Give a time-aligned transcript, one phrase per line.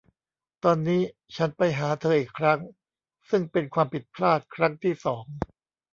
[0.63, 1.01] ตอนนี้
[1.35, 2.59] ฉันไปหาเธออีกครั้ง
[3.29, 5.25] ซึ่งเป็นความผิดพลาดครั้งที่สอง